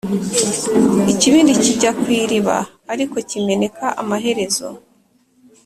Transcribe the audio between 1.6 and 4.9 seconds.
kijya ku iriba ariko kimeneka amaherezo.